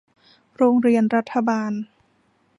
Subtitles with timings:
[0.55, 1.71] โรงเรียนรัฐบาล